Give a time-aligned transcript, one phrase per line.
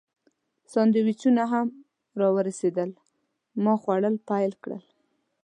[0.71, 1.67] سانډویچونه هم
[2.19, 2.89] راورسېدل،
[3.63, 4.83] ما خوړل پیل کړل.